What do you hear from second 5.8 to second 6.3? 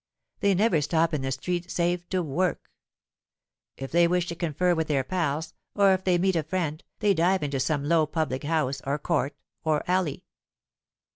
if they